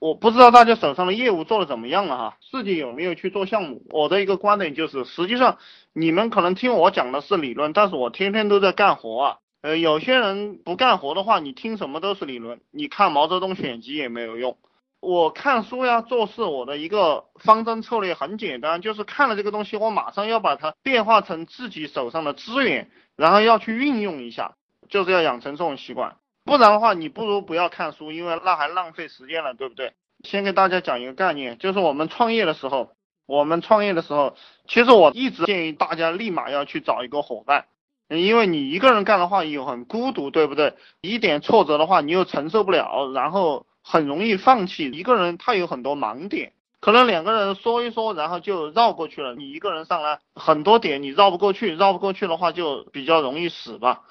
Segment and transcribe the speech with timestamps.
[0.00, 3.82] 我不知道大家手上的业务做的怎么样了哈，自己有没有去做项目？
[3.90, 5.58] 我的一个观点就是，实际上
[5.92, 9.38] 你们可能听我讲的是理论，但是我天天都在干活啊。
[9.60, 14.56] 呃，有些人不干活的话，你听什么都是理论，你看毛泽东选集也没有用。
[15.00, 24.54] 我看书呀，做事我的一个方针策略很简单，就是看了这个东西，我马上要把它变化成自己手上的资源，然后要去运用一下，
[24.88, 26.16] 就是要养成这种习惯。
[26.48, 29.92] 不然的话，你不如不要看书，因为那还浪费时间了，对不对？
[30.24, 32.92] 先给大家讲一个概念，就是我们创业的时候，
[33.26, 34.34] 我们创业的时候，
[34.66, 37.66] 其实我一直建议大家立马要去找一个伙伴，
[38.08, 40.74] 因为你一个人干的话又很孤独，对不对？
[41.02, 44.90] 一点挫折的话你又承受不了，然后很容易放弃。
[44.90, 49.34] 一个人他有很多盲点，可能两个人说一说，然后就绕过去了。
[49.34, 54.02] 你一个人上来很多点你绕不过去，绕不过去的话就比较容易死吧。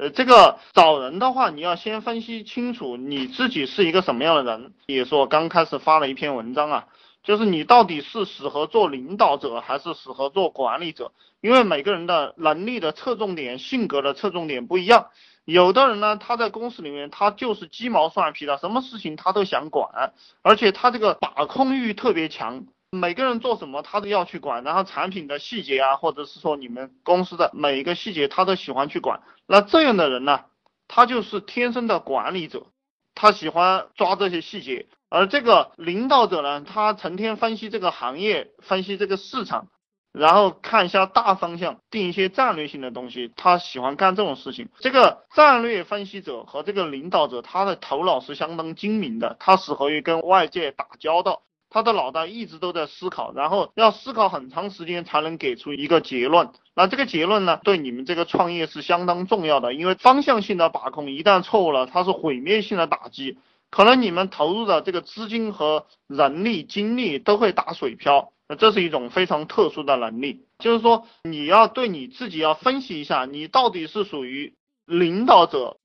[0.00, 4.72] 呃，这个找人的话，你要先分析清楚你自己是一个什么样的人。
[4.86, 6.86] 也是我刚开始发了一篇文章啊，
[7.22, 11.12] 就是你到底是适合做领导者还是适合做管理者？
[11.42, 15.08] 因为每个人的能力的侧重点、性格的侧重点不一样。
[15.44, 22.64] 有的人呢，他在公司里面他就是鸡毛蒜皮的，什么事情他都想管，而且他这个把控欲特别强。
[22.92, 29.22] 每个人做什么，他都要去管，然后产品的细节啊，或者是说你们公司的每一个细节，他都喜欢去管。
[29.46, 30.46] 那这样的人呢，
[30.88, 32.66] 他就是天生的管理者，
[33.14, 34.88] 他喜欢抓这些细节。
[35.08, 39.68] 而这个领导者呢，他成天分析这个行业，分析这个市场，
[40.12, 44.68] 然后看一下大方向，定一些战略性的东西，他喜欢干这种事情。
[44.80, 51.42] 这个战略分析者和这个领导者，他的头脑是相当精明的，他适合于跟外界打交道。
[51.70, 56.50] 他的脑袋一直都在思考，然后要思考很长时间才能给出一个结论。
[56.74, 63.38] 那这个结论呢，对你们这个创业是相当重要的，因为方向性的把控一旦错误了，它是毁灭性的打击，
[63.70, 68.32] 可能你们投入的这个资金和人力、精力都会打水漂。
[68.48, 74.54] 那这是一种非常特殊的能力，就是说你要对你自己要分析一下，你到底是属于
[74.86, 75.76] 领导者，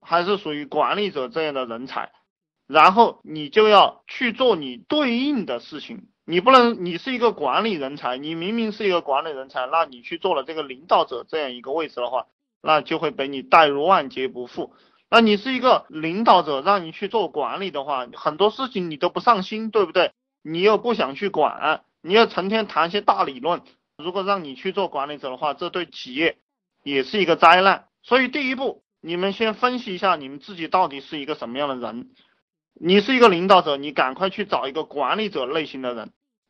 [0.00, 2.10] 还是属于管理者这样的人才。
[2.70, 12.26] 然后你就要去做你对应的事情，你不能，你是一个管理人才，你明明是一个管理人才，那你去做了这个领导者这样一个位置的话，
[12.62, 14.72] 那就会被你带入万劫不复。
[15.10, 20.12] 那你是一个领导者，让你去做管理的话，很多事情你都不上心，对不对？
[20.42, 23.62] 你又不想去管，你要成天谈些大理论，
[23.98, 26.38] 如果让你去做管理者的话，这对企业
[26.84, 27.86] 也是一个灾难。
[28.04, 32.10] 所以第一步，你们先分析一下你们自己到底是一个什么样的人。
[32.82, 36.06] 你是一个领导者，你赶快去找一个管理者类型的人；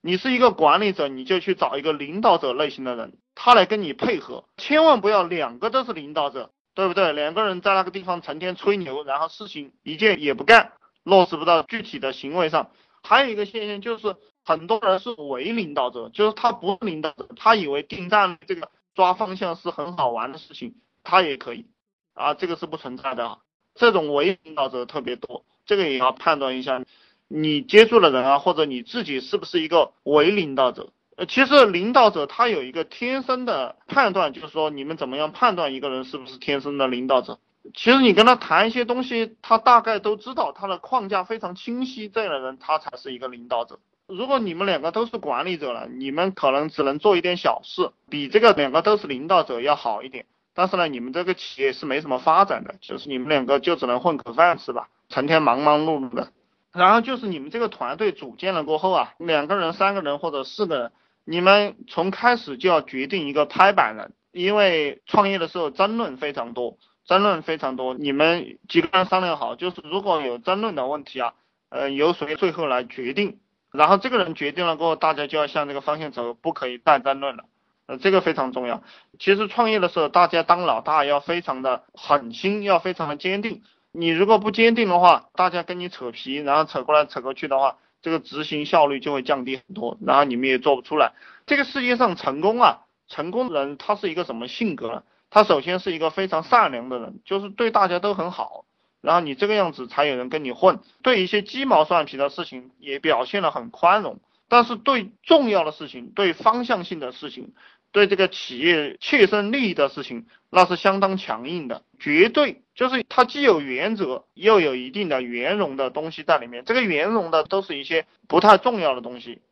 [0.00, 4.48] 你是一个管理者，你就去找一个领导者类型的人，他来跟你配合。
[4.56, 7.12] 千万不要两个都是领导者，对不对？
[7.12, 12.70] 两个人在那个地方成天吹牛，然后事情一件也不干，落实不到具体的行为上。
[13.02, 21.66] 还有一个现象就是，很多人是伪领导者，就是他不是领导者，他以为定战这个抓方向是很好玩的事情，他也可以
[22.14, 23.38] 啊，这个是不存在的啊。
[23.74, 25.44] 这种伪领导者特别多。
[25.66, 26.82] 这个也要判断一下，
[27.28, 30.90] 你接触的人啊，或者你自己是不是一个伪领导者？
[31.16, 37.38] 呃，其实领导者他有一个天生的判断，就是说你们怎么样判断一个人是不是天生的领导者？
[37.72, 43.78] 其实你跟他谈一些东西，他大概都知道，他的框架非常清晰，这样的人他才是一个领导者。
[44.06, 50.26] 如果你们两个都是管理者了，你们可能只能做一点小事，比这个两个都是领导者要好一点。
[50.52, 54.88] 但是呢，你们这个企业是没什么发展的，就是你们两个就只能混口饭吃吧。
[55.14, 56.32] 成天忙忙碌碌的，
[56.72, 60.92] 然后就是你们这个团队组建了过后啊，两个人、三个人或者四个人，
[61.24, 71.34] 你们从开始就要决定一个拍板人，因为创业的时候争论非常多，争论非常多，你们几个人商量好，就是如果有争论的问题啊，
[71.68, 73.38] 呃，由谁最后来决定，
[73.70, 77.44] 然后这个人决定了过后，大家就要向这个方向走，不可以再争论了，
[77.86, 78.82] 呃，这个非常重要。
[79.20, 83.62] 其实创业的时候，大家当老大要非常的狠心，要非常的坚定。
[83.96, 91.12] 你如果不坚定的话，大家跟你扯皮，然后扯过来扯过去的话，这个执行效率就会降低很多，然后你们也做不出来。
[91.46, 95.04] 这个世界上成功啊，成功的人他是一个什么性格呢？
[95.30, 98.64] 他首先是一个非常善良的人，就是对大家都很好，
[99.00, 100.80] 然后你这个样子才有人跟你混。
[101.04, 104.18] 对一些鸡毛蒜皮的事情也表现得很宽容，
[104.48, 107.52] 但是对重要的事情，对方向性的事情。
[107.94, 116.64] 对这个企业切身利益的事情，那是相当强硬的，绝对就是他既有原则，又有一定的圆融的东西在里面。
[116.64, 119.42] 这个圆融的都是一些不太重要的东西，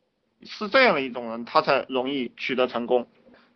[0.43, 3.07] 是这样的一种人，他才容易取得成功。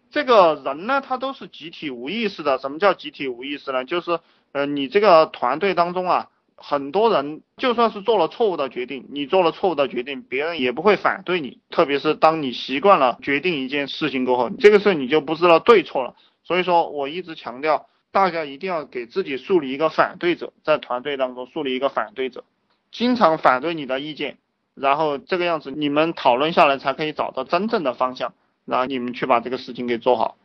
[0.09, 2.57] 这个人呢，他都是集体无意识的。
[2.57, 3.83] 什么叫集体无意识呢？
[3.83, 4.21] 就是，
[4.53, 11.59] 呃，你这个团队当中啊，很多人就算是做了错误的决定，你做了错误的决定，别人也不会反对你。
[11.69, 16.15] 特别是当你习惯了决定一件事情过后，这个事你就不知道对错了。
[16.43, 22.43] 所以说我一直强调，大家一定要给自己树立一个反对者，在团队当中树立一个反对者，
[22.91, 24.37] 经常反对你的意见，
[24.73, 28.33] 然后这个样子你们讨论下来才可以找到真正的方向，
[28.65, 30.37] 然后你们去把这个事情给做好。